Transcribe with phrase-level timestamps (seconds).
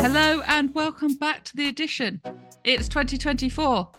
[0.00, 2.22] Hello and welcome back to the Addition.
[2.62, 3.90] It's 2024.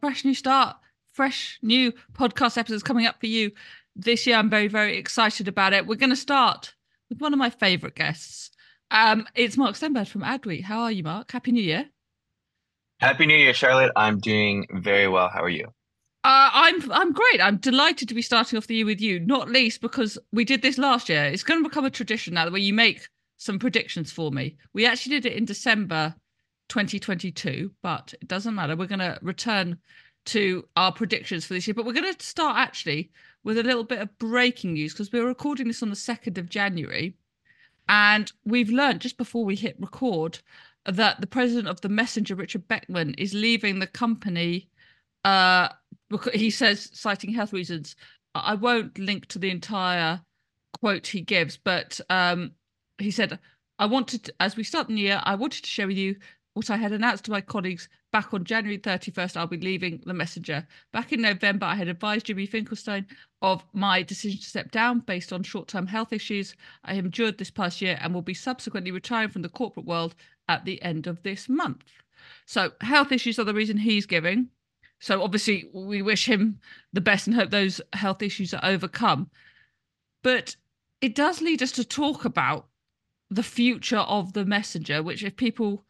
[0.00, 0.76] Fresh new start,
[1.12, 3.52] fresh new podcast episodes coming up for you
[3.94, 4.36] this year.
[4.36, 5.86] I'm very, very excited about it.
[5.86, 6.74] We're going to start
[7.08, 8.50] with one of my favorite guests.
[8.90, 10.64] Um, it's Mark Stenberg from Adweek.
[10.64, 11.30] How are you, Mark?
[11.30, 11.86] Happy New Year.
[12.98, 13.92] Happy New Year, Charlotte.
[13.94, 15.30] I'm doing very well.
[15.32, 15.66] How are you?
[16.22, 17.40] Uh, I'm I'm great.
[17.40, 20.60] I'm delighted to be starting off the year with you, not least because we did
[20.60, 21.24] this last year.
[21.24, 23.08] It's going to become a tradition now where you make
[23.40, 24.54] some predictions for me.
[24.74, 26.14] We actually did it in December
[26.68, 28.76] 2022, but it doesn't matter.
[28.76, 29.78] We're going to return
[30.26, 33.10] to our predictions for this year, but we're going to start actually
[33.42, 36.50] with a little bit of breaking news because we're recording this on the 2nd of
[36.50, 37.16] January.
[37.88, 40.38] And we've learned just before we hit record
[40.84, 44.68] that the president of the Messenger, Richard Beckman, is leaving the company.
[45.24, 45.70] Uh,
[46.34, 47.96] he says, citing health reasons.
[48.34, 50.20] I won't link to the entire
[50.78, 52.52] quote he gives, but um,
[53.02, 53.38] he said,
[53.78, 56.16] I wanted, to, as we start the year, I wanted to share with you
[56.54, 59.36] what I had announced to my colleagues back on January 31st.
[59.36, 60.66] I'll be leaving the messenger.
[60.92, 63.06] Back in November, I had advised Jimmy Finkelstein
[63.40, 67.50] of my decision to step down based on short term health issues I endured this
[67.50, 70.14] past year and will be subsequently retiring from the corporate world
[70.48, 71.84] at the end of this month.
[72.46, 74.48] So, health issues are the reason he's giving.
[74.98, 76.60] So, obviously, we wish him
[76.92, 79.30] the best and hope those health issues are overcome.
[80.22, 80.56] But
[81.00, 82.66] it does lead us to talk about
[83.30, 85.84] the future of the messenger, which, if people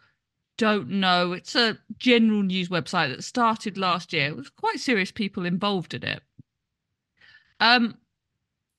[0.59, 5.47] don't know, it's a general news website that started last year with quite serious people
[5.47, 6.23] involved in it.
[7.61, 7.97] Um,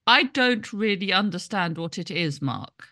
[0.06, 2.90] I don't really understand what it is, Mark.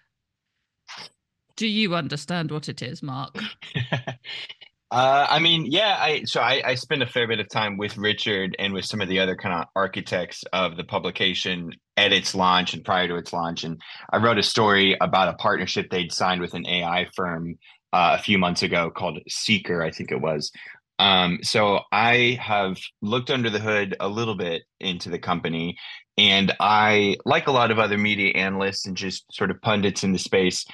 [1.56, 3.38] Do you understand what it is, Mark?
[4.92, 7.96] Uh, I mean, yeah, I so I, I spent a fair bit of time with
[7.96, 12.34] Richard and with some of the other kind of architects of the publication at its
[12.34, 13.64] launch and prior to its launch.
[13.64, 13.80] And
[14.12, 17.60] I wrote a story about a partnership they'd signed with an AI firm
[17.94, 20.52] uh, a few months ago called Seekr, I think it was.
[20.98, 25.78] Um, so I have looked under the hood a little bit into the company,
[26.18, 30.12] and I, like a lot of other media analysts and just sort of pundits in
[30.12, 30.66] the space,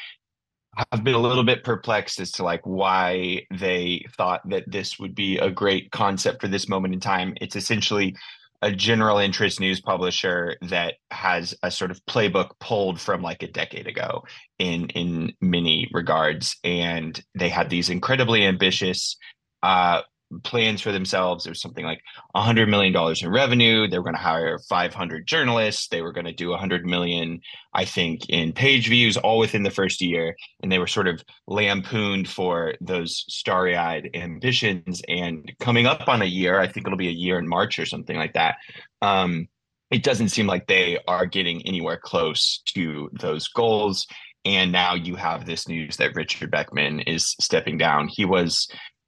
[0.92, 5.16] I've been a little bit perplexed as to like why they thought that this would
[5.16, 7.34] be a great concept for this moment in time.
[7.40, 8.16] It's essentially
[8.62, 13.52] a general interest news publisher that has a sort of playbook pulled from like a
[13.52, 14.24] decade ago
[14.60, 19.18] in in many regards and they had these incredibly ambitious
[19.62, 20.02] uh
[20.44, 21.46] plans for themselves.
[21.46, 22.02] It was something like
[22.36, 23.88] $100 million in revenue.
[23.88, 25.88] They were going to hire 500 journalists.
[25.88, 27.42] They were going to do 100 million,
[27.74, 30.36] I think, in page views, all within the first year.
[30.62, 35.02] And they were sort of lampooned for those starry eyed ambitions.
[35.08, 37.86] And coming up on a year, I think it'll be a year in March or
[37.86, 38.56] something like that.
[39.02, 39.48] Um,
[39.92, 44.08] it doesn't seem like they are getting anywhere close to those goals.
[44.44, 48.08] And now you have this news that Richard Beckman is stepping down.
[48.08, 48.68] He was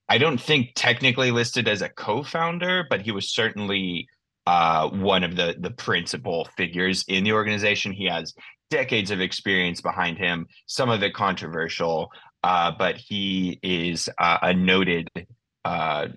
[0.10, 4.08] I don't think technically listed as a co-founder, but he was certainly
[4.46, 7.92] uh, one of the the principal figures in the organization.
[7.92, 8.34] He has
[8.70, 12.10] decades of experience behind him, some of it controversial,
[12.44, 15.10] uh, but he is uh, a noted
[15.66, 16.08] uh,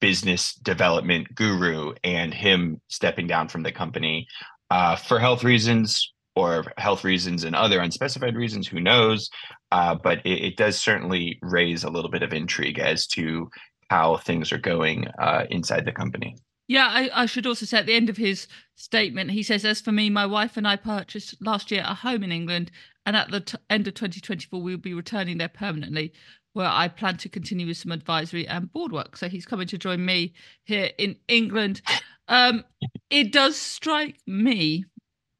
[0.00, 1.94] business development guru.
[2.02, 4.26] And him stepping down from the company
[4.70, 9.30] uh, for health reasons or health reasons and other unspecified reasons, who knows?
[9.72, 13.50] Uh, but it, it, does certainly raise a little bit of intrigue as to
[13.90, 16.36] how things are going uh, inside the company.
[16.68, 18.46] Yeah, I, I, should also say at the end of his
[18.76, 22.22] statement, he says, As for me, my wife and I purchased last year a home
[22.22, 22.70] in England,
[23.06, 26.12] and at the t- end of 2024, we will be returning there permanently,
[26.52, 29.16] where I plan to continue with some advisory and board work.
[29.16, 30.34] So he's coming to join me
[30.64, 31.80] here in England.
[32.28, 32.64] Um,
[33.08, 34.84] it does strike me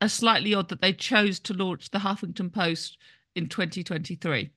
[0.00, 2.98] as slightly odd that they chose to launch the Huffington Post
[3.34, 4.50] in 2023.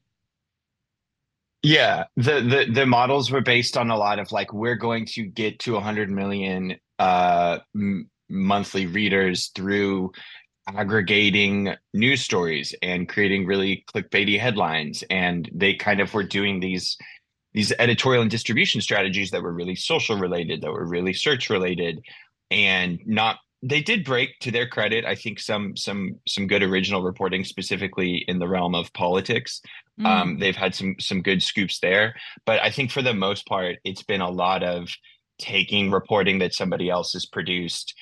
[1.63, 5.23] Yeah, the, the the models were based on a lot of like we're going to
[5.23, 10.11] get to 100 million uh, m- monthly readers through
[10.67, 16.97] aggregating news stories and creating really clickbaity headlines and they kind of were doing these
[17.53, 21.99] these editorial and distribution strategies that were really social related that were really search related
[22.49, 27.01] and not they did break to their credit i think some some some good original
[27.01, 29.61] reporting specifically in the realm of politics
[29.99, 30.05] mm.
[30.05, 32.15] um, they've had some some good scoops there
[32.45, 34.89] but i think for the most part it's been a lot of
[35.37, 37.95] taking reporting that somebody else has produced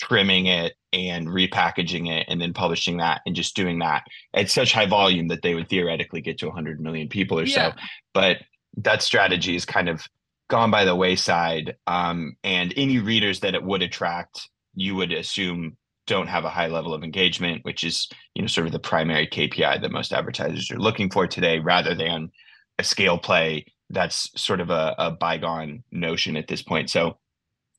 [0.00, 4.02] trimming it and repackaging it and then publishing that and just doing that
[4.34, 7.72] at such high volume that they would theoretically get to 100 million people or yeah.
[7.72, 7.80] so
[8.14, 8.38] but
[8.76, 10.02] that strategy is kind of
[10.48, 15.76] gone by the wayside um, and any readers that it would attract you would assume
[16.06, 19.26] don't have a high level of engagement, which is you know sort of the primary
[19.26, 22.30] KPI that most advertisers are looking for today, rather than
[22.78, 26.90] a scale play that's sort of a, a bygone notion at this point.
[26.90, 27.18] So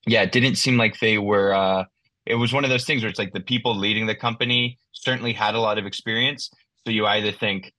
[0.06, 1.54] yeah, it didn't seem like they were.
[1.54, 1.86] Uh,
[2.26, 5.34] it was one of those things where it's like the people leading the company certainly
[5.34, 6.50] had a lot of experience.
[6.86, 7.74] So you either think,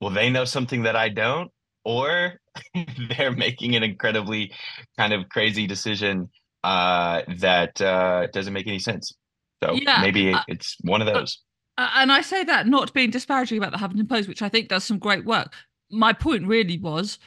[0.00, 1.50] well, they know something that I don't,
[1.84, 2.40] or
[3.16, 4.52] they're making an incredibly
[4.96, 6.30] kind of crazy decision
[6.64, 9.14] uh, that uh, doesn't make any sense.
[9.62, 11.40] So yeah, maybe uh, it's one of those.
[11.78, 14.84] and I say that not being disparaging about the Huffington Post, which I think does
[14.84, 15.52] some great work.
[15.90, 17.18] My point really was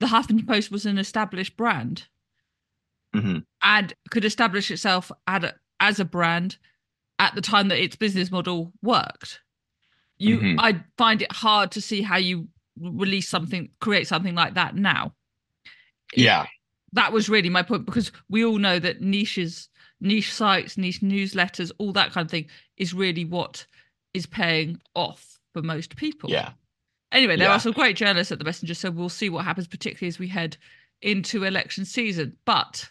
[0.00, 2.06] the Huffington Post was an established brand
[3.14, 3.38] mm-hmm.
[3.62, 6.56] and could establish itself a, as a brand
[7.18, 9.40] at the time that its business model worked.
[10.18, 10.60] You, mm-hmm.
[10.60, 12.48] I find it hard to see how you
[12.80, 15.14] release something, create something like that now.
[16.14, 16.46] Yeah,
[16.92, 19.68] that was really my point because we all know that niches,
[20.00, 22.46] niche sites, niche newsletters, all that kind of thing
[22.76, 23.66] is really what
[24.14, 26.30] is paying off for most people.
[26.30, 26.50] Yeah.
[27.12, 27.54] Anyway, there yeah.
[27.54, 30.28] are some great journalists at the Messenger, so we'll see what happens, particularly as we
[30.28, 30.56] head
[31.00, 32.36] into election season.
[32.44, 32.88] But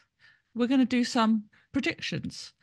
[0.56, 2.54] we're going to do some predictions.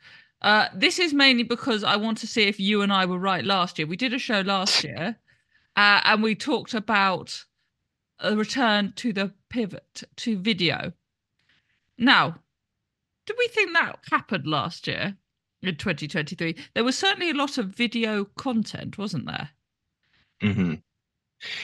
[0.41, 3.43] Uh, this is mainly because I want to see if you and I were right
[3.43, 3.87] last year.
[3.87, 5.17] We did a show last year,
[5.77, 7.45] uh, and we talked about
[8.19, 10.91] a return to the pivot to video.
[11.97, 12.35] Now,
[13.25, 15.15] did we think that happened last year
[15.61, 16.55] in 2023?
[16.73, 19.49] There was certainly a lot of video content, wasn't there?
[20.43, 20.73] Mm-hmm.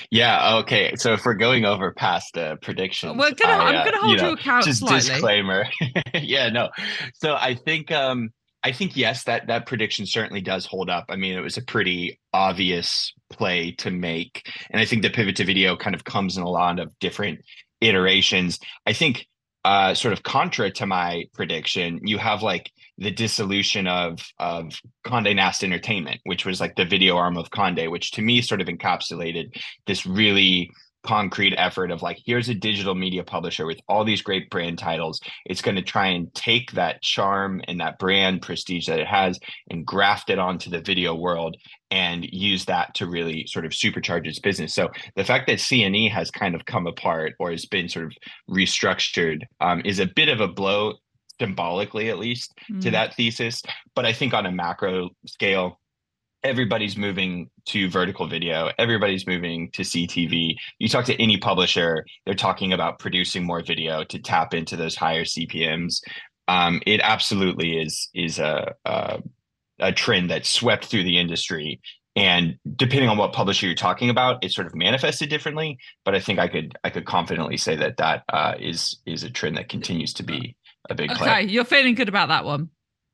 [0.10, 0.58] Yeah.
[0.58, 0.96] Okay.
[0.96, 3.54] So if we're going over past uh, predictions, we're gonna.
[3.54, 4.66] I, am uh, hold you, know, you account.
[4.66, 5.00] Just slightly.
[5.00, 5.66] disclaimer.
[6.14, 6.50] yeah.
[6.50, 6.70] No.
[7.16, 7.92] So I think.
[7.92, 8.30] um
[8.64, 11.06] I think yes, that that prediction certainly does hold up.
[11.10, 15.38] I mean, it was a pretty obvious play to make, and I think the pivot
[15.38, 17.40] to video kind of comes in a lot of different
[17.82, 18.60] iterations.
[18.86, 19.26] I think,
[19.64, 25.36] uh, sort of contra to my prediction, you have like the dissolution of of Condé
[25.36, 28.68] Nast Entertainment, which was like the video arm of Condé, which to me sort of
[28.68, 29.56] encapsulated
[29.86, 30.72] this really
[31.04, 35.20] concrete effort of like here's a digital media publisher with all these great brand titles.
[35.46, 39.40] It's going to try and take that charm and that brand prestige that it has
[39.70, 41.58] and graft it onto the video world
[41.90, 44.74] and use that to really sort of supercharge its business.
[44.74, 48.14] So the fact that cne has kind of come apart or has been sort of
[48.50, 50.94] restructured um, is a bit of a blow
[51.40, 52.80] symbolically at least mm.
[52.82, 53.64] to that thesis.
[53.96, 55.81] But i think on a macro scale
[56.44, 62.34] everybody's moving to vertical video everybody's moving to ctv you talk to any publisher they're
[62.36, 66.02] talking about producing more video to tap into those higher cpms
[66.48, 69.22] um, it absolutely is is a, a
[69.80, 71.80] a trend that swept through the industry
[72.16, 76.20] and depending on what publisher you're talking about it sort of manifested differently but i
[76.20, 79.70] think i could i could confidently say that that uh, is is a trend that
[79.70, 80.56] continues to be
[80.90, 82.70] a big okay, you're feeling good about that one.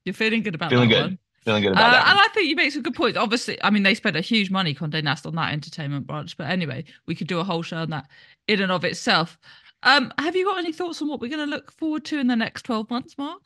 [0.06, 1.04] You're feeling good about feeling that good.
[1.04, 1.20] one.
[1.48, 2.10] Feeling good about uh, that.
[2.10, 3.18] And I think you make some good points.
[3.18, 6.36] Obviously, I mean, they spent a huge money, Condé Nast, on that entertainment branch.
[6.36, 8.10] But anyway, we could do a whole show on that
[8.50, 9.38] in and of itself.
[9.84, 12.28] Um, have you got any thoughts on what we're going to look forward to in
[12.28, 13.44] the next 12 months, Mark?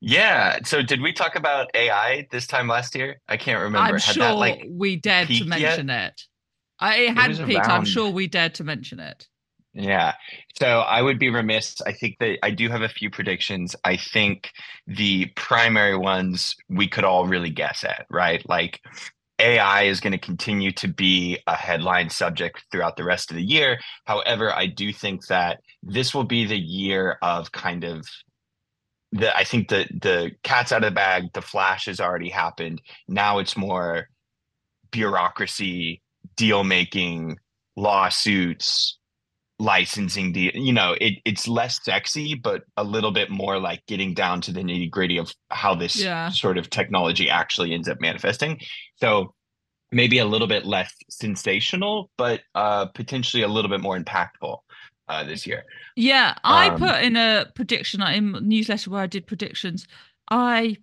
[0.00, 0.58] Yeah.
[0.64, 3.20] So did we talk about AI this time last year?
[3.28, 3.86] I can't remember.
[3.86, 6.08] I'm Had sure that, like, we dared to mention yet?
[6.08, 6.22] it.
[6.80, 7.60] I, it hadn't peaked.
[7.60, 7.70] Around...
[7.70, 9.28] I'm sure we dared to mention it.
[9.76, 10.14] Yeah.
[10.58, 11.82] So I would be remiss.
[11.86, 13.76] I think that I do have a few predictions.
[13.84, 14.50] I think
[14.86, 18.42] the primary ones we could all really guess at, right?
[18.48, 18.80] Like
[19.38, 23.42] AI is going to continue to be a headline subject throughout the rest of the
[23.42, 23.78] year.
[24.06, 28.06] However, I do think that this will be the year of kind of
[29.12, 32.80] the I think the the cat's out of the bag, the flash has already happened.
[33.08, 34.08] Now it's more
[34.90, 36.02] bureaucracy,
[36.34, 37.38] deal making,
[37.76, 38.95] lawsuits,
[39.58, 44.12] licensing deal you know it, it's less sexy but a little bit more like getting
[44.12, 46.28] down to the nitty gritty of how this yeah.
[46.28, 48.60] sort of technology actually ends up manifesting
[48.96, 49.32] so
[49.92, 54.58] maybe a little bit less sensational but uh potentially a little bit more impactful
[55.08, 55.64] uh this year
[55.96, 59.86] yeah i um, put in a prediction in newsletter where i did predictions
[60.30, 60.76] i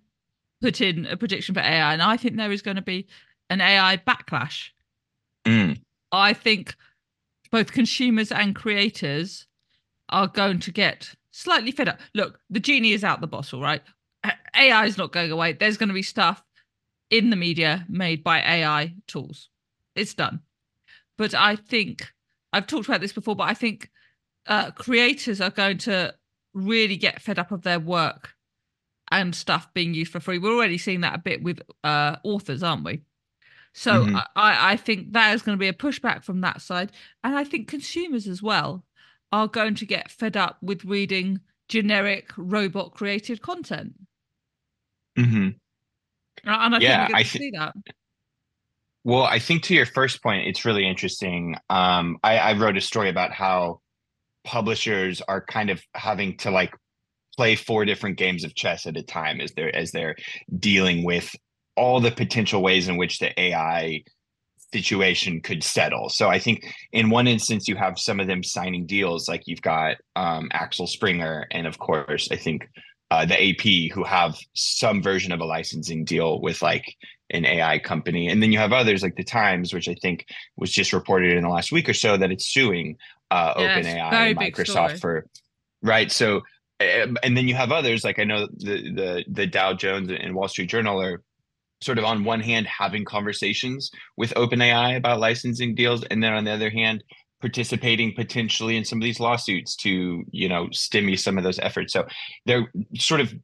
[0.60, 3.06] put in a prediction for ai and i think there is going to be
[3.50, 4.70] an ai backlash
[5.46, 5.78] mm.
[6.10, 6.74] i think
[7.54, 9.46] both consumers and creators
[10.08, 12.00] are going to get slightly fed up.
[12.12, 13.80] Look, the genie is out the bottle, right?
[14.56, 15.52] AI is not going away.
[15.52, 16.42] There's going to be stuff
[17.10, 19.50] in the media made by AI tools.
[19.94, 20.40] It's done.
[21.16, 22.12] But I think
[22.52, 23.88] I've talked about this before, but I think
[24.48, 26.12] uh, creators are going to
[26.54, 28.30] really get fed up of their work
[29.12, 30.40] and stuff being used for free.
[30.40, 33.02] We're already seeing that a bit with uh, authors, aren't we?
[33.74, 34.16] So mm-hmm.
[34.36, 36.92] I, I think that is going to be a pushback from that side.
[37.24, 38.84] And I think consumers as well
[39.32, 43.94] are going to get fed up with reading generic robot created content.
[45.18, 45.48] Mm-hmm.
[46.44, 47.74] And I Yeah, think we're I going to thi- see that.
[49.02, 51.56] Well, I think to your first point, it's really interesting.
[51.68, 53.80] Um, I, I wrote a story about how
[54.44, 56.72] publishers are kind of having to like
[57.36, 60.16] play four different games of chess at a time as they're as they're
[60.58, 61.34] dealing with
[61.76, 64.02] all the potential ways in which the AI
[64.72, 66.08] situation could settle.
[66.08, 69.62] So I think in one instance you have some of them signing deals, like you've
[69.62, 72.68] got um, Axel Springer, and of course I think
[73.10, 76.96] uh, the AP who have some version of a licensing deal with like
[77.30, 80.26] an AI company, and then you have others like the Times, which I think
[80.56, 82.96] was just reported in the last week or so that it's suing
[83.30, 85.26] uh, Yes, OpenAI and Microsoft for
[85.82, 86.10] right.
[86.10, 86.42] So
[86.80, 90.34] um, and then you have others like I know the the the Dow Jones and
[90.34, 91.22] Wall Street Journal are
[91.84, 96.44] sort of on one hand having conversations with OpenAI about licensing deals, and then on
[96.44, 97.02] the other hand
[97.40, 101.92] participating potentially in some of these lawsuits to you know stimmy some of those efforts.
[101.92, 102.06] So
[102.46, 103.34] they're sort of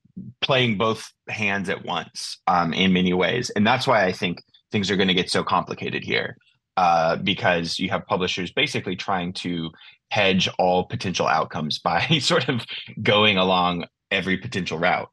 [0.41, 4.43] playing both hands at once um, in many ways, and that's why I think
[4.73, 6.37] things are going to get so complicated here
[6.77, 9.71] uh, because you have publishers basically trying to
[10.11, 12.65] hedge all potential outcomes by sort of
[13.03, 15.11] going along every potential route.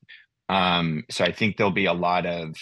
[0.50, 2.55] Um, so I think there'll be a lot of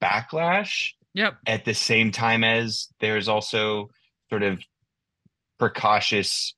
[0.00, 1.34] backlash Yep.
[1.46, 3.90] at the same time as there's also
[4.30, 4.62] sort of
[5.58, 6.54] precautious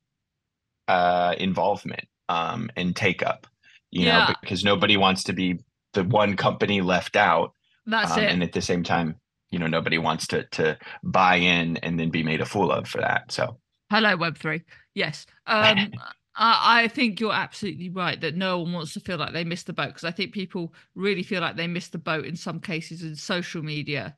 [0.88, 3.46] uh, involvement um, and take up,
[3.90, 4.26] you Yeah.
[4.26, 5.58] know, because nobody wants to be
[5.92, 7.52] the one company left out.
[7.86, 8.30] That's Um, it.
[8.30, 9.16] and at the same time,
[9.50, 12.88] you know, nobody wants to to buy in and then be made a fool of
[12.88, 13.30] for that.
[13.32, 13.58] So
[13.90, 14.62] Hello, Web3.
[14.94, 15.26] Yes.
[15.46, 15.92] Um,
[16.36, 19.66] I, I think you're absolutely right that no one wants to feel like they missed
[19.66, 22.60] the boat because I think people really feel like they missed the boat in some
[22.60, 24.16] cases in social media,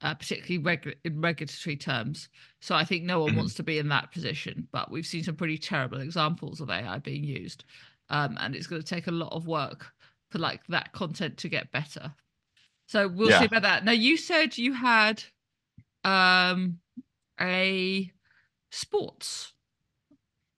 [0.00, 2.28] uh, particularly regu- in regulatory terms.
[2.60, 3.36] So I think no one Mhm.
[3.36, 4.68] wants to be in that position.
[4.72, 7.64] But we've seen some pretty terrible examples of AI being used,
[8.10, 9.92] um, and it's going to take a lot of work
[10.30, 12.14] for like that content to get better.
[12.88, 13.38] So we'll Yeah.
[13.38, 13.84] see about that.
[13.84, 15.24] Now you said you had
[16.04, 16.80] um,
[17.40, 18.12] a
[18.70, 19.54] sports.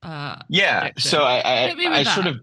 [0.01, 1.09] Uh, yeah, prediction.
[1.09, 2.37] so I I, I sort of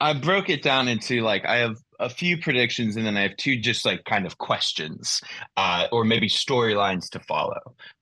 [0.00, 3.36] I broke it down into like I have a few predictions and then I have
[3.36, 5.20] two just like kind of questions
[5.56, 7.60] uh, or maybe storylines to follow.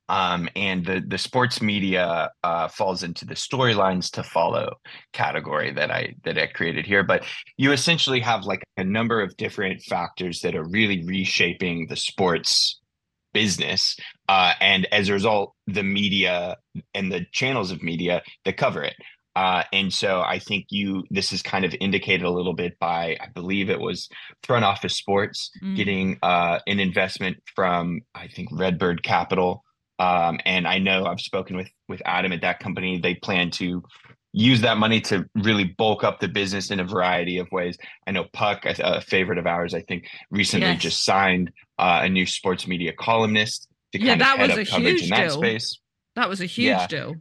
[0.09, 4.76] Um, and the the sports media uh, falls into the storylines to follow
[5.12, 7.02] category that I that I created here.
[7.02, 7.25] But
[7.59, 12.81] you essentially have like a number of different factors that are really reshaping the sports
[13.32, 13.97] business,
[14.28, 16.56] uh, and as a result, the media
[16.94, 18.94] and the channels of media that cover it.
[19.37, 23.16] Uh, and so I think you this is kind of indicated a little bit by
[23.20, 24.08] I believe it was
[24.42, 25.76] Front Office Sports Mm.
[25.76, 29.62] getting uh, an investment from I think Redbird Capital.
[30.00, 32.99] Um, and I know I've spoken with with Adam at that company.
[32.99, 33.82] They plan to
[34.38, 37.76] use that money to really bulk up the business in a variety of ways.
[38.07, 40.83] I know Puck, a, a favorite of ours, I think recently Yes.
[40.83, 44.59] just signed uh, a new sports media columnist to Yeah, kind of that head was
[44.59, 45.38] up a coverage huge in that deal.
[45.38, 45.78] space.
[46.14, 46.87] that was a huge Yeah.
[46.87, 47.16] deal.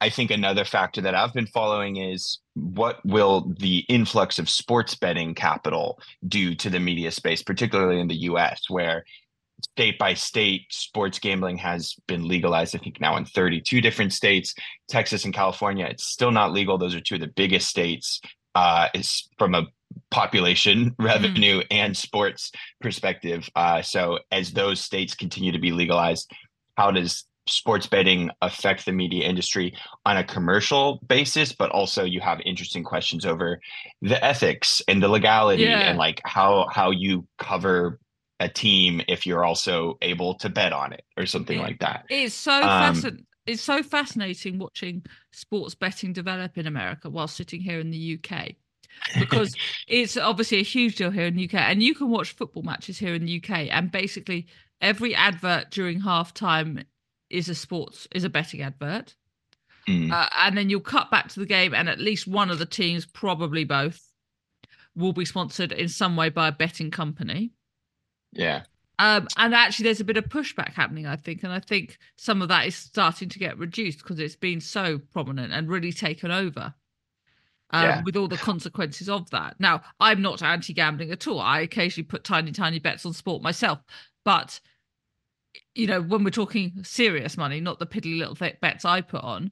[0.00, 4.96] I think another factor that I've been following is what will the influx of sports
[4.96, 9.04] betting capital do to the media space, particularly in the US, where
[9.62, 14.54] state by state sports gambling has been legalized, I think now in 32 different states.
[14.88, 16.78] Texas and California, it's still not legal.
[16.78, 18.20] Those are two of the biggest states.
[18.54, 19.66] Uh, is from a
[20.10, 22.52] population revenue and sports
[22.82, 23.48] perspective.
[23.56, 26.30] Uh, so as those states continue to be legalized,
[26.76, 29.74] how does sports betting affect the media industry
[30.06, 33.58] on a commercial basis but also you have interesting questions over
[34.00, 35.80] the ethics and the legality Yeah.
[35.80, 37.98] and like how how you cover
[38.42, 41.64] a team if you're also able to bet on it or something Yeah.
[41.68, 43.26] like that It's so Um, fascinating.
[43.46, 48.56] It's so fascinating watching sports betting develop in America while sitting here in the UK
[49.18, 49.56] because
[49.88, 51.60] it's obviously a huge deal here in the UK.
[51.70, 54.46] And you can watch football matches here in the UK, and basically
[54.80, 56.84] every advert during halftime
[57.30, 59.16] is a sports is a betting advert.
[59.88, 62.58] Mm, Uh, and then you'll cut back to the game, and at least one of
[62.58, 64.00] the teams, probably both,
[64.94, 67.52] will be sponsored in some way by a betting company.
[68.32, 68.62] Yeah
[68.98, 72.40] Um, and actually, there's a bit of pushback happening, I think, and I think some
[72.42, 76.30] of that is starting to get reduced because it's been so prominent and really taken
[76.30, 76.74] over.
[77.70, 78.02] Um, Yeah.
[78.04, 79.58] With all the consequences of that.
[79.58, 81.40] Now, I'm not anti-gambling at all.
[81.40, 83.80] I occasionally put tiny, tiny bets on sport myself,
[84.24, 84.60] but
[85.74, 89.22] you know, when we're talking serious money, not the piddly little th- bets I put
[89.22, 89.50] on,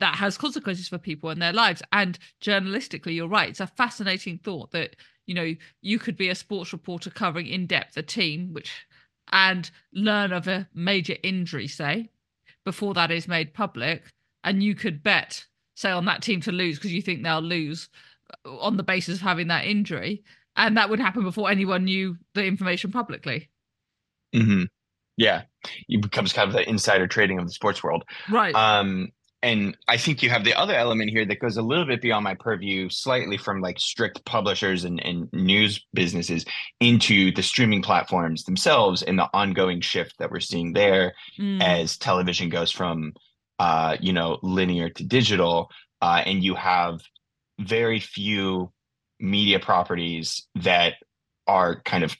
[0.00, 1.82] that has consequences for people and their lives.
[1.92, 3.50] And journalistically, you're right.
[3.50, 4.96] It's a fascinating thought that
[5.30, 8.72] you know you could be a sports reporter covering in depth a team, which
[9.30, 12.10] and learn of a major injury, say,
[12.64, 14.02] before that is made public,
[14.42, 15.46] and you could bet,
[15.76, 17.88] say, on that team to lose because you think they'll lose
[18.44, 20.24] uh, on the basis of having that injury,
[20.56, 23.48] and that would happen before anyone knew the information publicly.
[24.34, 24.64] Mm-hmm.
[25.16, 25.42] Yeah,
[25.88, 28.02] it becomes kind of the insider trading of the sports world.
[28.28, 28.52] Right.
[28.56, 29.10] Um,
[29.42, 32.24] and I think you have the other element here that goes a little bit beyond
[32.24, 36.44] my purview, slightly from like strict publishers and, and news businesses
[36.80, 41.62] into the streaming platforms themselves and the ongoing shift that we're seeing there Mm.
[41.62, 43.12] as television goes from
[43.58, 45.70] uh, you know, linear to digital.
[46.00, 47.00] Uh, and you have
[47.58, 48.72] very few
[49.20, 50.94] media properties that
[51.46, 52.16] are kind of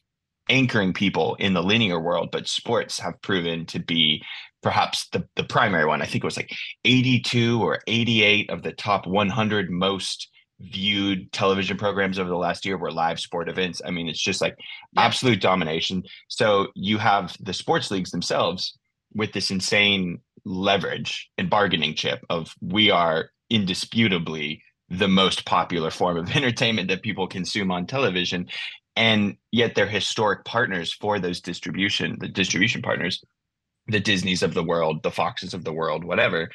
[0.50, 4.22] anchoring people in the linear world, but sports have proven to be
[4.62, 6.02] perhaps the, the primary one.
[6.02, 6.52] I think it was like
[6.84, 10.28] 82 or 88 of the top 100 most
[10.60, 13.80] viewed television programs over the last year were live sport events.
[13.84, 14.56] I mean, it's just like
[14.92, 15.02] Yeah.
[15.02, 16.02] absolute domination.
[16.28, 18.76] So you have the sports leagues themselves
[19.14, 26.16] with this insane leverage and bargaining chip of we are indisputably the most popular form
[26.16, 28.46] of entertainment that people consume on television
[28.96, 33.22] and yet they're historic partners for those distribution the distribution partners
[33.90, 36.48] the disneys of the world the foxes of the world whatever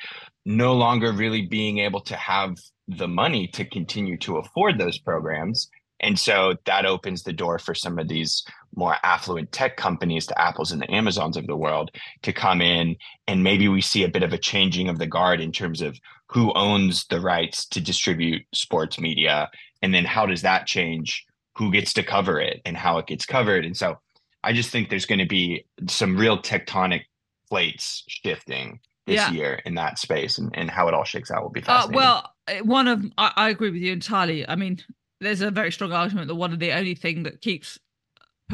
[0.46, 5.70] no longer really being able to have the money to continue to afford those programs.
[6.02, 8.44] And so that opens the door for some of these
[8.76, 11.90] more affluent tech companies the apples and the amazons of the world
[12.24, 12.98] to come in.
[13.28, 15.98] And maybe we see a bit of a changing of the guard in terms of
[16.30, 19.50] who owns the rights to distribute sports media.
[19.82, 21.26] And then how does that change
[21.58, 23.66] who gets to cover it and how it gets covered?
[23.66, 23.98] And so
[24.44, 27.02] i just think there's going to be some real tectonic
[27.50, 29.32] plates shifting this Yeah.
[29.32, 31.96] year in that space and, and how it all shakes out will be Uh, fascinating
[31.96, 34.48] well, uh, one of I, I agree with you entirely.
[34.48, 34.80] I mean,
[35.20, 37.80] there's a very strong argument that one of the only thing that keeps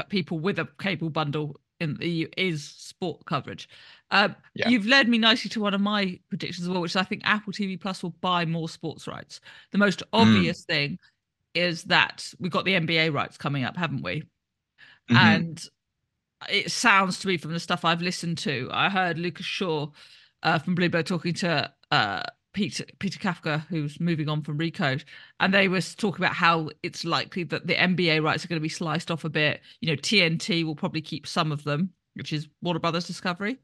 [0.09, 3.67] people with a cable bundle in the EU is sport coverage.
[4.11, 4.69] Um, Yeah.
[4.69, 7.23] You've led me nicely to one of my predictions as well, which is I think
[7.25, 9.41] Apple TV Plus will buy more sports rights.
[9.71, 10.99] The most obvious thing
[11.53, 14.23] is that we've got the NBA rights coming up, haven't we?
[15.09, 15.17] Mhm.
[15.17, 15.65] and
[16.49, 18.69] it sounds to me from the stuff I've listened to.
[18.71, 19.87] I heard Lucas Shaw
[20.43, 22.23] uh, from Bloomberg talking to uh,
[22.53, 25.03] Peter Peter Kafka, who's moving on from Recode,
[25.39, 28.63] and they were talking about how it's likely that the NBA rights are going to
[28.63, 29.61] be sliced off a bit.
[29.79, 33.59] You know, TNT will probably keep some of them, which is Warner Brothers Discovery,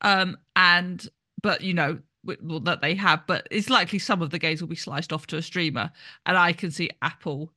[0.00, 1.06] um, and
[1.42, 1.98] but you know.
[2.40, 5.26] Well, that they have, but it's likely some of the games will be sliced off
[5.26, 5.90] to a streamer,
[6.24, 7.52] and I can see Apple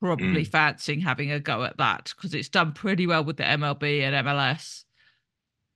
[0.00, 4.02] probably fancying having a go at that because it's done pretty well with the MLB
[4.02, 4.84] and MLS.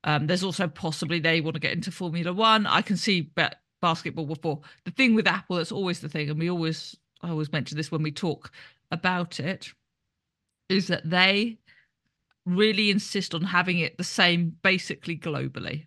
[0.05, 2.67] Um, there's also possibly they want to get into Formula One.
[2.67, 4.61] I can see ba- basketball before.
[4.85, 7.93] The thing with Apple, that's always the thing, and we always, I always mention this
[7.93, 8.51] when we talk
[8.91, 9.73] about it,
[10.69, 11.59] is that they
[12.45, 15.87] really insist on having it the same basically globally.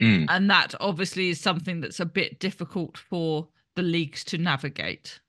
[0.00, 0.26] Mm.
[0.28, 5.20] And that obviously is something that's a bit difficult for the leagues to navigate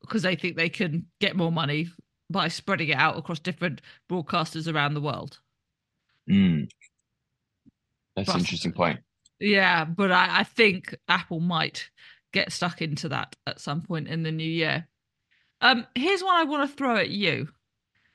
[0.00, 1.88] because they think they can get more money
[2.30, 3.80] by spreading it out across different
[4.10, 5.40] broadcasters around the world.
[6.30, 6.68] Mm.
[8.16, 9.00] That's an interesting point.
[9.40, 11.90] Yeah, but I, I think Apple might
[12.32, 14.86] get stuck into that at some point in the new year.
[15.60, 17.48] Um, here's one I want to throw at you,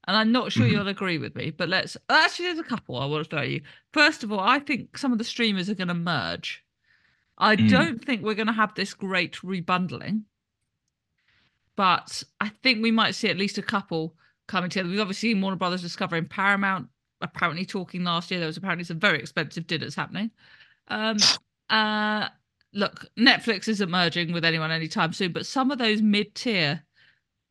[0.07, 0.71] and I'm not sure Mhm.
[0.71, 3.49] you'll agree with me, but let's actually there's a couple I want to throw at
[3.49, 3.61] you.
[3.93, 6.63] First of all, I think some of the streamers are going to merge.
[7.37, 7.69] I Mm.
[7.69, 10.23] don't think we're going to have this great rebundling,
[11.75, 14.15] but I think we might see at least a couple
[14.47, 14.89] coming together.
[14.89, 16.87] We've obviously seen Warner Brothers discovering Paramount
[17.21, 18.39] apparently talking last year.
[18.39, 20.31] There was apparently some very expensive dinners happening.
[20.89, 21.17] Um,
[21.69, 22.27] uh,
[22.73, 26.83] look, Netflix isn't merging with anyone anytime soon, but some of those mid-tier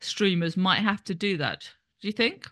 [0.01, 1.69] streamers might have to do that.
[2.01, 2.47] Do you think?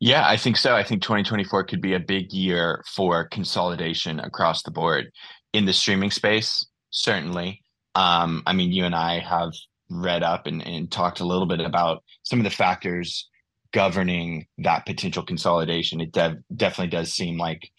[0.00, 0.76] Yeah, I think so.
[0.76, 5.10] I think 2024 could be a big year for consolidation across the board
[5.52, 7.62] in the streaming space, certainly.
[7.94, 9.52] Um, I mean, you and I have
[9.90, 13.28] read up and, and talked a little bit about some of the factors
[13.72, 16.00] governing that potential consolidation.
[16.00, 17.70] It definitely does seem like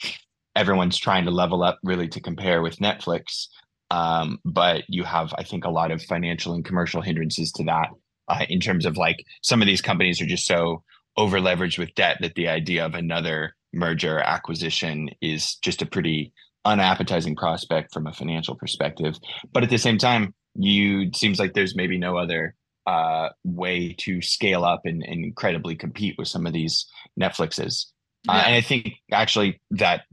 [0.55, 3.47] everyone's trying to level up really to compare with Netflix.
[3.91, 7.89] Um, but you have, I think, a lot of financial and commercial hindrances to that
[8.27, 10.83] uh, in terms of like some of these companies are just so
[11.17, 16.31] over leveraged with debt that the idea of another merger acquisition is just a pretty
[16.65, 19.15] unappetizing prospect from a financial perspective.
[19.51, 22.55] But at the same time, you seems like there's maybe no other
[22.87, 26.87] uh, way to scale up and, and incredibly compete with some of these
[27.19, 27.85] Netflixes.
[28.27, 30.03] Uh, and I think actually that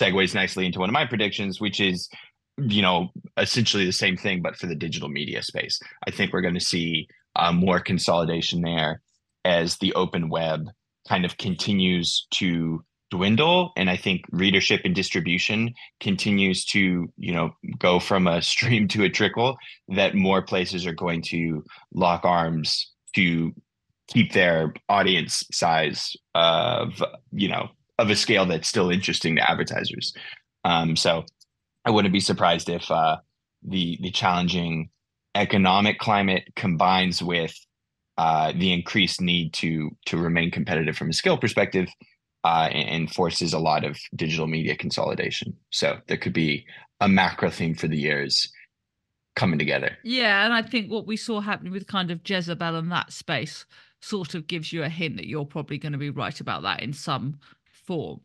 [0.00, 2.08] segues nicely into one of my predictions, which is,
[2.58, 5.80] you know, essentially the same thing, but for the digital media space.
[6.06, 9.00] I think we're going to see uh, more consolidation there
[9.44, 10.66] as the open web
[11.08, 17.50] kind of continues to dwindle and i think readership and distribution continues to you know
[17.78, 19.56] go from a stream to a trickle
[19.88, 21.64] that more places are going to
[21.94, 23.52] lock arms to
[24.08, 30.12] keep their audience size of you know of a scale that's still interesting to advertisers.
[30.64, 31.24] Um, so
[31.84, 33.16] I wouldn't be surprised if uh,
[33.66, 34.90] the the challenging
[35.34, 37.54] economic climate combines with
[38.18, 41.88] uh, the increased need to to remain competitive from a skill perspective
[42.46, 45.56] uh, and, forces a lot of digital media consolidation.
[45.70, 46.64] So there could be
[47.00, 48.52] a macro theme for the years
[49.34, 49.96] coming together.
[50.04, 53.66] Yeah, and I think what we saw happening with kind of Jezebel and that space
[54.00, 56.82] sort of gives you a hint that you're probably going to be right about that
[56.82, 58.20] in some form.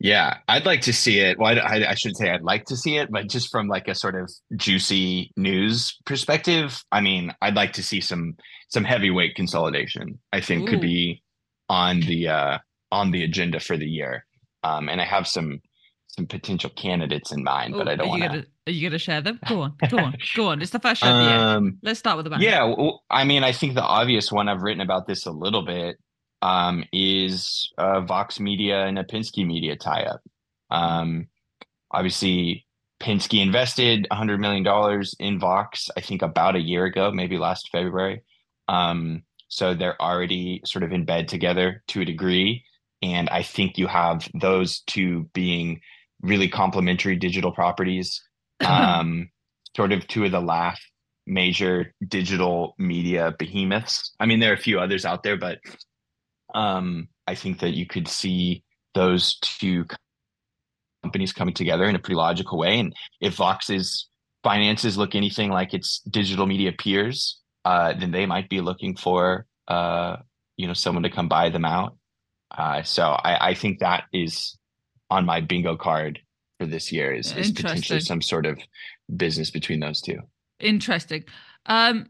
[0.00, 1.38] Yeah, I'd like to see it.
[1.38, 3.94] Well, I, I, should say I'd like to see it, but just from like a
[3.94, 8.36] sort of juicy news perspective, I mean, I'd like to see some
[8.68, 10.18] some heavyweight consolidation.
[10.32, 10.70] I think Ooh.
[10.70, 11.22] could be
[11.68, 12.58] on the uh,
[12.92, 14.24] on the agenda for the year.
[14.62, 15.60] Um, and I have some
[16.08, 18.46] some potential candidates in mind, Ooh, but I don't want to.
[18.66, 19.38] Are you going to share them?
[19.48, 20.60] Go on, go on, go on.
[20.60, 21.38] It's the first show of the year.
[21.38, 22.42] Um, Let's start with the band.
[22.42, 25.64] Yeah, well, I mean, I think the obvious one I've written about this a little
[25.64, 25.98] bit
[26.42, 30.20] um, is uh, Vox Media and a Penske Media tie-up.
[30.70, 31.28] Um,
[31.92, 32.66] obviously,
[33.00, 38.22] Penske invested $100 million in Vox, I think about a year ago, maybe last February.
[38.68, 42.64] Um, so they're already sort of in bed together to a degree.
[43.02, 45.80] And I think you have those two being
[46.22, 48.22] really complementary digital properties.
[48.64, 49.28] Um,
[49.76, 50.80] sort of two of the last
[51.26, 54.14] major digital media behemoths.
[54.18, 55.58] I mean, there are a few others out there, but
[56.54, 59.84] um, I think that you could see those two
[61.02, 62.78] companies coming together in a pretty logical way.
[62.78, 64.08] And if Vox's
[64.42, 69.44] finances look anything like its digital media peers, uh, then they might be looking for
[69.66, 70.18] uh,
[70.56, 71.96] you know someone to come buy them out.
[72.56, 74.56] Uh, so I, I think that is
[75.10, 76.20] on my bingo card
[76.60, 78.58] for this year is, is potentially some sort of
[79.16, 80.18] business between those two.
[80.60, 81.24] Interesting.
[81.66, 82.06] Um,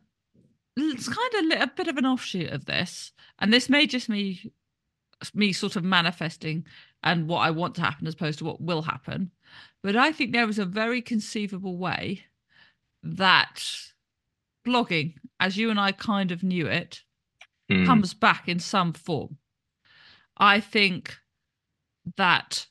[0.77, 4.53] it's kind of a bit of an offshoot of this, and this may just me
[5.33, 6.67] me sort of manifesting
[7.03, 9.31] and what I want to happen as opposed to what will happen.
[9.83, 12.25] But I think there is a very conceivable way
[13.03, 13.63] that
[14.67, 17.03] blogging, as you and I kind of knew it,
[17.71, 17.87] mm.
[17.87, 19.39] comes back in some form.
[20.37, 21.17] I think
[22.17, 22.67] that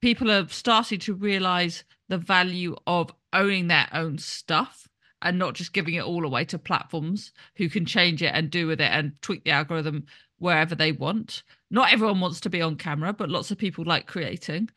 [0.00, 4.88] people are starting to realize the value of owning their own stuff
[5.22, 8.66] and not just giving it all away to platforms who can change it and do
[8.66, 10.04] with it and tweak the algorithm
[10.38, 11.44] wherever they want.
[11.70, 14.68] Not everyone wants to be on camera, but lots of people like creating.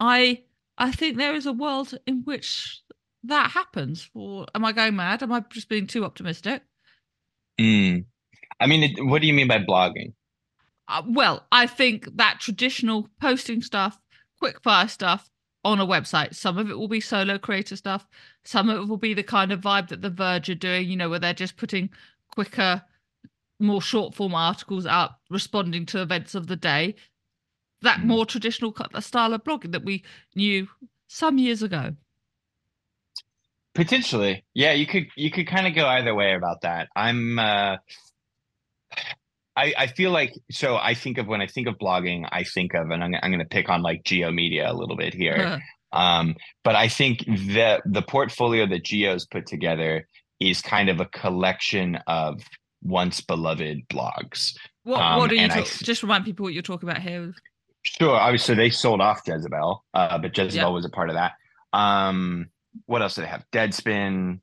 [0.00, 0.42] I
[0.76, 2.82] I think there is a world in which
[3.24, 4.08] that happens.
[4.14, 5.22] Or am I going mad?
[5.22, 6.62] Am I just being too optimistic?
[7.60, 8.04] Mm.
[8.60, 10.12] I mean, it, what do you mean by blogging?
[10.88, 13.98] Uh, well, I think that traditional posting stuff,
[14.38, 15.30] quick fire stuff,
[15.64, 16.34] on a website.
[16.34, 18.06] Some of it will be solo creator stuff.
[18.44, 20.96] Some of it will be the kind of vibe that The Verge are doing, you
[20.96, 21.88] know, where they're just putting
[22.30, 22.82] quicker,
[23.58, 26.94] more short form articles up, responding to events of the day.
[27.80, 28.04] That mm.
[28.04, 30.68] more traditional style of blogging that we knew
[31.08, 31.94] some years ago.
[33.74, 36.88] Potentially, yeah, you could you could kind of go either way about that.
[36.94, 37.76] I'm uh,
[39.56, 42.74] I, I feel like so I think of when I think of blogging, I think
[42.74, 45.36] of and I'm, I'm going to pick on like G/O Media a little bit here.
[45.36, 45.58] Uh-huh.
[46.00, 46.34] Um,
[46.64, 50.08] but I think the the portfolio that G/O's put together
[50.40, 52.42] is kind of a collection of
[52.82, 54.56] once beloved blogs.
[54.82, 57.32] What um, what are you talk- just remind people what you're talking about here?
[57.82, 58.16] Sure.
[58.16, 61.32] Obviously, they sold off Jezebel, uh, but Jezebel was a part of that.
[61.72, 62.48] Um,
[62.86, 63.44] what else do they have?
[63.52, 64.40] Deadspin,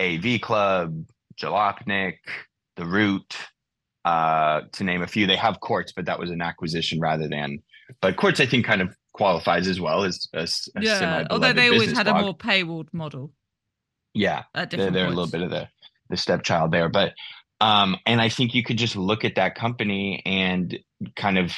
[0.00, 1.04] AV Club,
[1.40, 2.18] Jalopnik,
[2.76, 3.36] The Root
[4.04, 5.26] uh, to name a few.
[5.26, 7.58] They have Quartz, but that was an acquisition rather than.
[8.00, 11.24] But Quartz, I think, kind of qualifies as well as a, a yeah.
[11.30, 12.18] Although they always had blog.
[12.18, 13.32] a more paywalled model.
[14.12, 15.68] Yeah, they're, they're a little bit of the
[16.10, 17.14] the stepchild there, but
[17.60, 20.78] um, and I think you could just look at that company and
[21.16, 21.52] kind of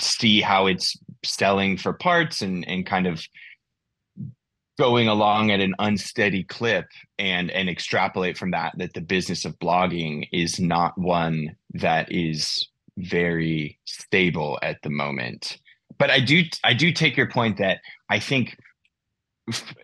[0.00, 3.24] see how it's selling for parts and and kind of
[4.78, 6.86] going along at an unsteady clip
[7.18, 12.68] and and extrapolate from that that the business of blogging is not one that is
[12.96, 15.58] very stable at the moment.
[15.98, 17.78] But i do i do take your point that
[18.10, 18.56] i think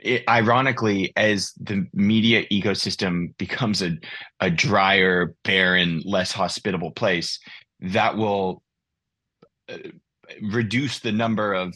[0.02, 3.96] it, ironically as the media ecosystem becomes a,
[4.40, 7.38] a drier barren less hospitable place
[7.80, 8.62] that will
[9.68, 9.76] uh,
[10.42, 11.74] reduce the number of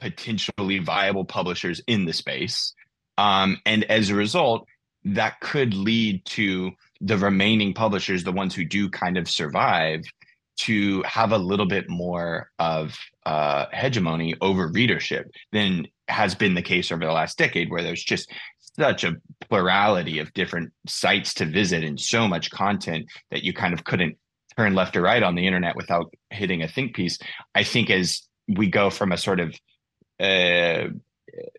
[0.00, 2.74] potentially viable publishers in the space.
[3.18, 4.66] Um, and as a result,
[5.04, 10.02] that could lead to the remaining publishers, the ones who do kind of survive,
[10.58, 16.62] to have a little bit more of uh, hegemony over readership than has been the
[16.62, 18.30] case over the last decade, where there's just
[18.78, 19.16] such a
[19.48, 24.16] plurality of different sites to visit and so much content that you kind of couldn't
[24.56, 27.18] turn left or right on the internet without hitting a think piece.
[27.54, 29.54] I think as we go from a sort of
[30.20, 30.88] uh,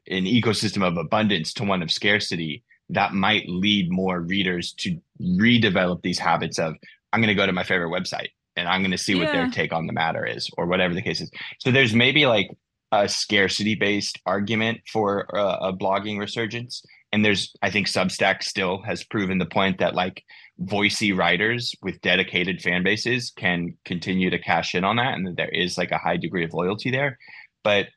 [0.07, 6.01] an ecosystem of abundance to one of scarcity, that might lead more readers to redevelop
[6.01, 6.75] these habits of
[7.11, 9.25] I'm going to go to my favorite website and I'm going to see yeah.
[9.25, 11.29] what their take on the matter is, or whatever the case is.
[11.59, 12.49] So there's maybe like
[12.91, 16.83] a scarcity based argument for a, a blogging resurgence.
[17.11, 20.23] And there's, I think Substack still has proven the point that like
[20.61, 25.37] voicey writers with dedicated fan bases can continue to cash in on that and that
[25.37, 27.17] there is like a high degree of loyalty there.
[27.63, 27.87] But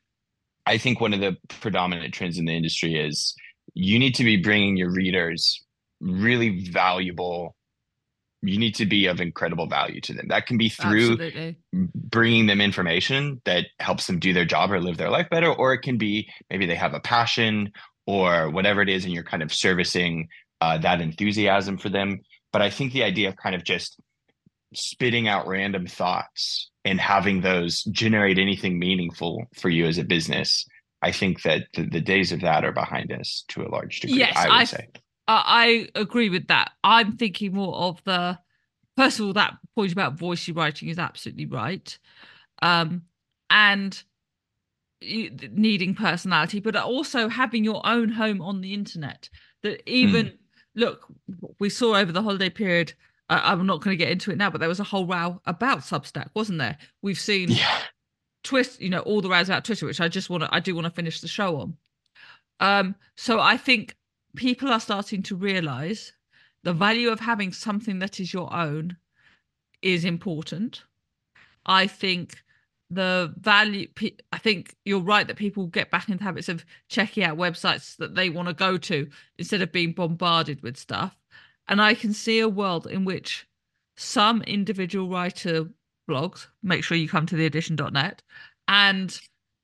[0.65, 3.35] I think one of the predominant trends in the industry is
[3.73, 5.63] you need to be bringing your readers
[5.99, 7.55] really valuable
[8.43, 10.27] you need to be of incredible value to them.
[10.29, 11.57] That can be through Absolutely.
[11.71, 15.73] bringing them information that helps them do their job or live their life better, or
[15.73, 17.71] it can be maybe they have a passion
[18.07, 20.27] or whatever it is, and you're kind of servicing
[20.59, 22.21] uh, that enthusiasm for them.
[22.51, 23.99] But I think the idea of kind of just
[24.73, 30.65] spitting out random thoughts and having those generate anything meaningful for you as a business,
[31.01, 34.19] I think that the, the days of that are behind us to a large degree.
[34.19, 34.87] Yes, I would I, say.
[35.27, 36.71] I agree with that.
[36.83, 38.37] I'm thinking more of the
[38.97, 41.97] first of all that point about voicey writing is absolutely right,
[42.61, 43.03] um,
[43.49, 44.03] and
[45.01, 49.29] needing personality, but also having your own home on the internet.
[49.63, 50.37] That even mm.
[50.75, 51.07] look,
[51.59, 52.93] we saw over the holiday period.
[53.31, 55.41] Uh, I'm not going to get into it now, but there was a whole row
[55.45, 56.77] about Substack, wasn't there?
[57.01, 57.79] We've seen yeah.
[58.43, 60.75] twist, you know, all the rows about Twitter, which I just want to, I do
[60.75, 61.77] want to finish the show on.
[62.59, 63.95] Um, so I think
[64.35, 66.11] people are starting to realize
[66.63, 68.97] the value of having something that is your own
[69.81, 70.83] is important.
[71.65, 72.43] I think
[72.89, 73.87] the value,
[74.33, 78.13] I think you're right that people get back into habits of checking out websites that
[78.13, 81.15] they want to go to instead of being bombarded with stuff.
[81.67, 83.47] And I can see a world in which
[83.95, 85.69] some individual writer
[86.09, 88.21] blogs, make sure you come to the addition.net,
[88.67, 89.19] and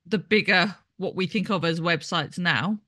[0.05, 2.79] the bigger, what we think of as websites now,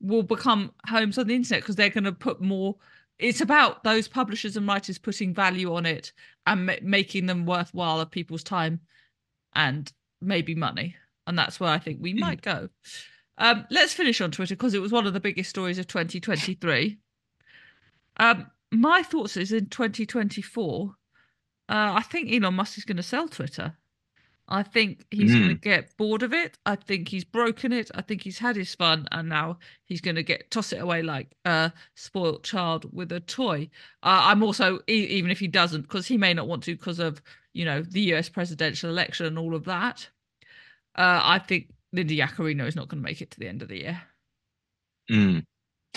[0.00, 2.76] will become homes on the internet because they're going to put more
[3.18, 6.12] it's about those publishers and writers putting value on it
[6.46, 8.80] and ma- making them worthwhile of people's time
[9.54, 10.96] and maybe money.
[11.26, 12.68] And that's where i think we might go.
[13.38, 16.98] Um, let's finish on twitter because it was one of the biggest stories of 2023
[18.18, 20.90] um, my thoughts is in 2024
[21.68, 23.76] uh, i think elon musk is going to sell twitter
[24.48, 25.38] I think he's mm.
[25.40, 26.56] going to get bored of it.
[26.64, 27.90] I think he's broken it.
[27.94, 31.02] I think he's had his fun, and now he's going to get toss it away
[31.02, 33.68] like a spoilt child with a toy.
[34.04, 37.20] Uh, I'm also even if he doesn't, because he may not want to, because of
[37.54, 38.28] you know the U.S.
[38.28, 40.08] presidential election and all of that.
[40.96, 43.68] Uh, I think Linda Yaccarino is not going to make it to the end of
[43.68, 44.02] the year.
[45.10, 45.44] Mm.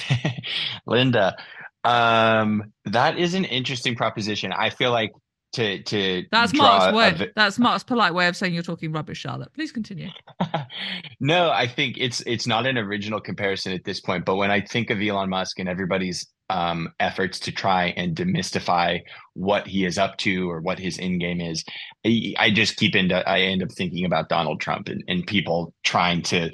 [0.88, 1.38] Linda,
[1.84, 4.52] um, that is an interesting proposition.
[4.52, 5.12] I feel like
[5.54, 7.28] to to that's Mark's way.
[7.28, 7.32] A...
[7.36, 9.52] That's Mark's polite way of saying you're talking rubbish, Charlotte.
[9.54, 10.10] Please continue.
[11.20, 14.26] no, I think it's it's not an original comparison at this point.
[14.26, 19.00] But when I think of Elon Musk and everybody's um, efforts to try and demystify
[19.34, 21.64] what he is up to or what his end game is,
[22.06, 25.74] I, I just keep into I end up thinking about Donald Trump and, and people
[25.84, 26.52] trying to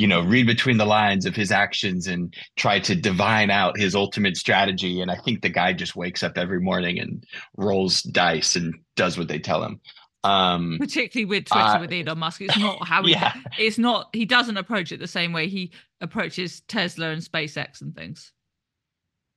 [0.00, 3.94] you know read between the lines of his actions and try to divine out his
[3.94, 5.02] ultimate strategy.
[5.02, 7.22] And i think the guy just wakes up every morning and
[7.58, 9.78] rolls dice and does what they tell him.
[10.24, 13.34] Um particularly with twitter uh, with elon musk it's not how he yeah.
[13.58, 17.94] it's not he doesn't approach it the same way he approaches tesla and spacex and
[17.94, 18.32] things.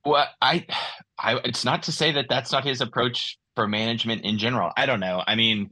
[0.06, 0.66] Well i
[1.20, 4.72] i it's not to say that that's not his approach for management in general.
[4.78, 5.24] I don't know.
[5.28, 5.72] I mean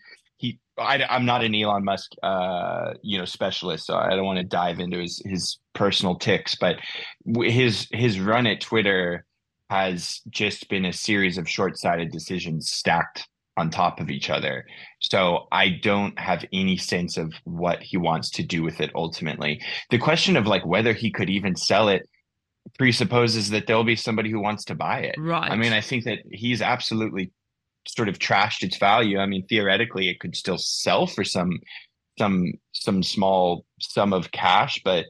[0.78, 4.44] I, am not an Elon Musk, uh, you know, specialist, so I don't want to
[4.44, 6.56] dive into his his personal ticks.
[6.56, 6.78] But
[7.26, 9.26] his his run at Twitter
[9.70, 14.66] has just been a series of short sighted decisions stacked on top of each other.
[15.00, 19.62] So I don't have any sense of what he wants to do with it ultimately.
[19.90, 22.08] The question of like whether he could even sell it
[22.78, 25.16] presupposes that there'll be somebody who wants to buy it.
[25.18, 25.52] Right.
[25.52, 27.32] I mean, I think that he's absolutely
[27.88, 29.20] sort of trashed its value.
[29.20, 31.60] I mean, theoretically, it could still sell for some
[32.18, 35.06] some some small sum of cash, but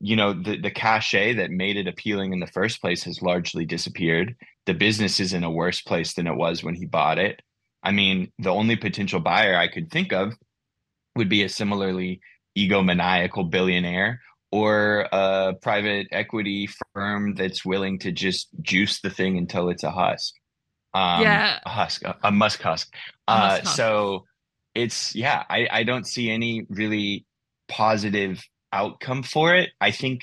[0.00, 3.64] you know the the cachet that made it appealing in the first place has largely
[3.64, 4.36] disappeared.
[4.66, 7.40] The business is in a worse place than it was when he bought it.
[7.82, 10.34] I mean, the only potential buyer I could think of
[11.16, 12.20] would be a similarly
[12.56, 14.20] egomaniacal billionaire
[14.52, 19.90] or a private equity firm that's willing to just juice the thing until it's a
[19.90, 20.34] husk
[20.94, 22.94] um, yeah, a husk, a, a musk husk.
[23.26, 23.76] Uh, husk.
[23.76, 24.24] So
[24.74, 27.26] it's yeah, I I don't see any really
[27.68, 29.70] positive outcome for it.
[29.80, 30.22] I think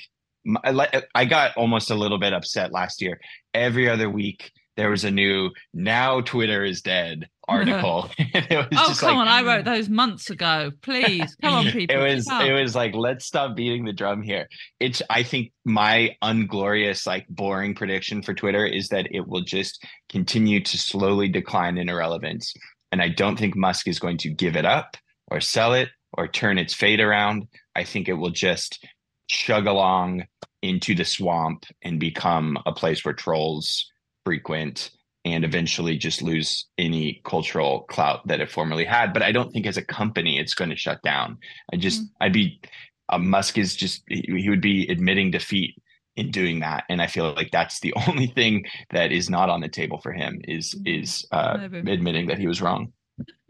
[0.64, 3.20] I, I got almost a little bit upset last year.
[3.54, 4.50] Every other week
[4.80, 8.08] there was a new "Now Twitter is dead" article.
[8.18, 9.28] oh come like, on!
[9.28, 10.70] I wrote those months ago.
[10.80, 11.94] Please come on, people.
[11.94, 14.48] It was it was like let's stop beating the drum here.
[14.78, 19.84] It's I think my unglorious like boring prediction for Twitter is that it will just
[20.08, 22.54] continue to slowly decline in irrelevance,
[22.90, 24.96] and I don't think Musk is going to give it up
[25.30, 27.48] or sell it or turn its fate around.
[27.76, 28.82] I think it will just
[29.28, 30.24] chug along
[30.62, 33.89] into the swamp and become a place where trolls
[34.24, 34.90] frequent
[35.24, 39.12] and eventually just lose any cultural clout that it formerly had.
[39.12, 41.38] But I don't think as a company it's going to shut down.
[41.72, 42.24] I just, mm-hmm.
[42.24, 42.60] I'd be,
[43.08, 45.76] uh, Musk is just, he would be admitting defeat
[46.16, 46.84] in doing that.
[46.88, 50.12] And I feel like that's the only thing that is not on the table for
[50.12, 51.02] him is, mm-hmm.
[51.02, 52.92] is uh, admitting that he was wrong.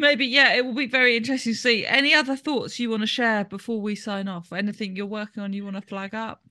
[0.01, 1.87] Maybe, yeah, it will be very interesting to see.
[1.87, 4.53] Any other thoughts you want to share before we sign off?
[4.53, 6.43] Anything you're working on you want to flag up?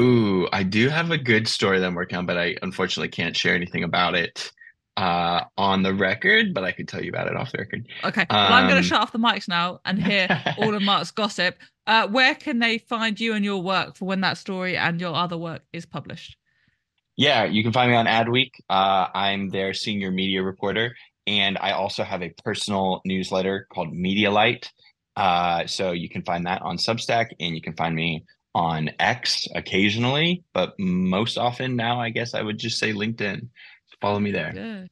[0.00, 3.36] Ooh, I do have a good story that I'm working on, but I unfortunately can't
[3.36, 4.50] share anything about it
[4.96, 7.86] uh, on the record, but I could tell you about it off the record.
[8.04, 8.26] Okay.
[8.30, 11.10] Well, I'm going to um, shut off the mics now and hear all of Mark's
[11.10, 11.56] gossip.
[11.86, 15.14] Uh, where can they find you and your work for when that story and your
[15.14, 16.36] other work is published?
[17.16, 18.52] Yeah, you can find me on Adweek.
[18.70, 20.94] Uh, I'm their senior media reporter,
[21.26, 24.68] and I also have a personal newsletter called Medialyte.
[25.16, 29.46] Uh, so you can find that on Substack, and you can find me on X
[29.54, 33.48] occasionally, but most often now, I guess I would just say LinkedIn.
[34.00, 34.88] Follow me there.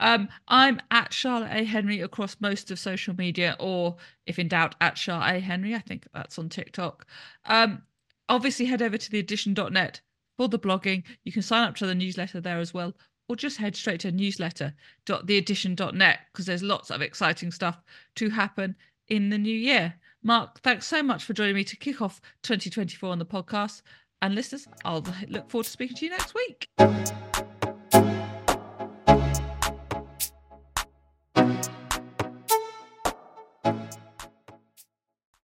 [0.00, 1.64] Um, I'm at Charlotte A.
[1.64, 5.40] Henry across most of social media, or if in doubt, at Charlotte A.
[5.40, 5.74] Henry.
[5.74, 7.06] I think that's on TikTok.
[7.46, 7.82] Um,
[8.28, 10.00] obviously, head over to theaddition.net
[10.36, 11.04] for the blogging.
[11.24, 12.94] You can sign up to the newsletter there as well,
[13.28, 17.82] or just head straight to newsletter.theaddition.net because there's lots of exciting stuff
[18.16, 18.76] to happen
[19.08, 19.94] in the new year.
[20.26, 23.82] Mark, thanks so much for joining me to kick off 2024 on the podcast.
[24.22, 26.70] And listeners, I'll look forward to speaking to you next week.